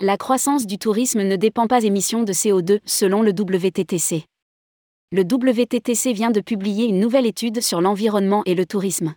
[0.00, 4.26] La croissance du tourisme ne dépend pas émissions de CO2, selon le WTTC.
[5.10, 9.16] Le WTTC vient de publier une nouvelle étude sur l'environnement et le tourisme.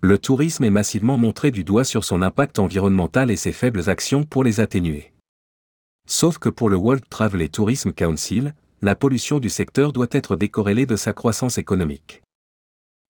[0.00, 4.22] Le tourisme est massivement montré du doigt sur son impact environnemental et ses faibles actions
[4.22, 5.12] pour les atténuer.
[6.06, 10.36] Sauf que pour le World Travel et Tourism Council, la pollution du secteur doit être
[10.36, 12.22] décorrélée de sa croissance économique.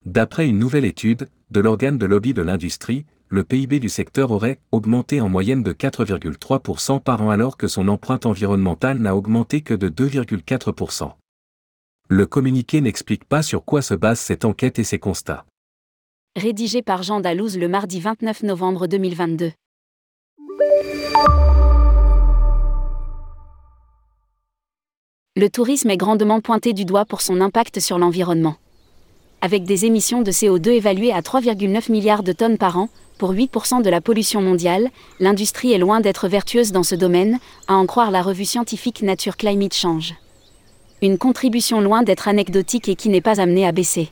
[0.06, 4.58] D'après une nouvelle étude de l'organe de lobby de l'industrie, le PIB du secteur aurait
[4.72, 9.74] augmenté en moyenne de 4,3% par an alors que son empreinte environnementale n'a augmenté que
[9.74, 11.12] de 2,4%.
[12.08, 15.44] Le communiqué n'explique pas sur quoi se base cette enquête et ses constats.
[16.36, 19.52] Rédigé par Jean Dalouse le mardi 29 novembre 2022.
[25.36, 28.56] Le tourisme est grandement pointé du doigt pour son impact sur l'environnement.
[29.40, 32.88] Avec des émissions de CO2 évaluées à 3,9 milliards de tonnes par an,
[33.18, 34.90] pour 8% de la pollution mondiale,
[35.20, 39.36] l'industrie est loin d'être vertueuse dans ce domaine, à en croire la revue scientifique Nature
[39.36, 40.14] Climate Change.
[41.02, 44.08] Une contribution loin d'être anecdotique et qui n'est pas amenée à baisser.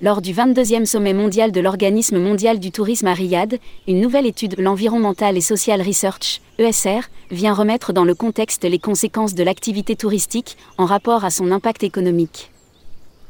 [0.00, 4.56] Lors du 22e sommet mondial de l'Organisme mondial du tourisme à Riyad, une nouvelle étude,
[4.58, 10.56] l'Environmental et Social Research, ESR, vient remettre dans le contexte les conséquences de l'activité touristique
[10.78, 12.51] en rapport à son impact économique.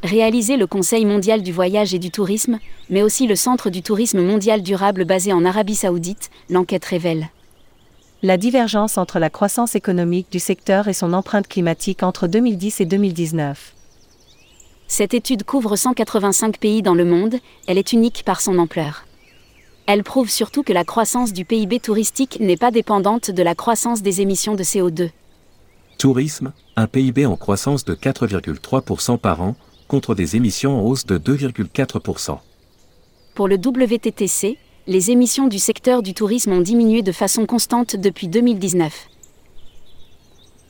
[0.03, 2.59] Réaliser le Conseil mondial du voyage et du tourisme,
[2.91, 7.29] mais aussi le Centre du tourisme mondial durable basé en Arabie saoudite, l'enquête révèle.
[8.25, 12.85] La divergence entre la croissance économique du secteur et son empreinte climatique entre 2010 et
[12.85, 13.75] 2019.
[14.89, 17.37] Cette étude couvre 185 pays dans le monde,
[17.69, 19.07] elle est unique par son ampleur.
[19.87, 24.03] Elle prouve surtout que la croissance du PIB touristique n'est pas dépendante de la croissance
[24.03, 25.11] des émissions de CO2.
[25.99, 29.55] Tourisme, un PIB en croissance de 4,3% par an,
[29.93, 32.39] contre des émissions en hausse de 2,4%.
[33.35, 38.27] Pour le WTTC, les émissions du secteur du tourisme ont diminué de façon constante depuis
[38.27, 38.91] 2019.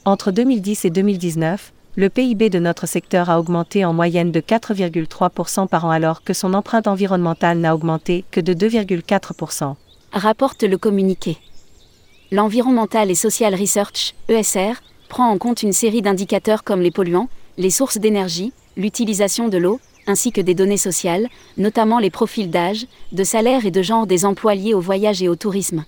[0.04, 5.68] Entre 2010 et 2019, le PIB de notre secteur a augmenté en moyenne de 4,3%
[5.68, 9.76] par an alors que son empreinte environnementale n'a augmenté que de 2,4%.
[10.12, 11.38] Rapporte le communiqué.
[12.32, 17.70] L'Environmental et Social Research, ESR, prend en compte une série d'indicateurs comme les polluants, les
[17.70, 23.24] sources d'énergie, l'utilisation de l'eau, ainsi que des données sociales, notamment les profils d'âge, de
[23.24, 25.84] salaire et de genre des emplois liés au voyage et au tourisme.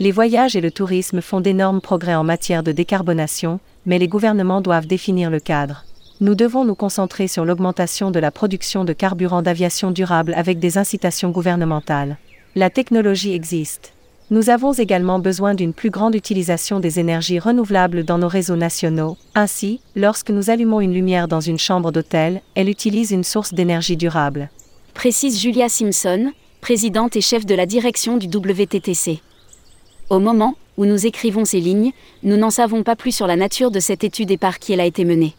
[0.00, 4.60] Les voyages et le tourisme font d'énormes progrès en matière de décarbonation, mais les gouvernements
[4.60, 5.84] doivent définir le cadre.
[6.20, 10.78] Nous devons nous concentrer sur l'augmentation de la production de carburants d'aviation durable avec des
[10.78, 12.16] incitations gouvernementales.
[12.54, 13.92] La technologie existe.
[14.30, 19.16] Nous avons également besoin d'une plus grande utilisation des énergies renouvelables dans nos réseaux nationaux.
[19.34, 23.96] Ainsi, lorsque nous allumons une lumière dans une chambre d'hôtel, elle utilise une source d'énergie
[23.96, 24.50] durable.
[24.92, 29.22] Précise Julia Simpson, présidente et chef de la direction du WTTC.
[30.10, 33.70] Au moment où nous écrivons ces lignes, nous n'en savons pas plus sur la nature
[33.70, 35.34] de cette étude et par qui elle a été menée.